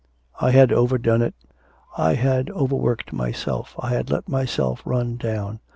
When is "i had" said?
0.39-0.71, 1.95-2.49, 3.77-4.09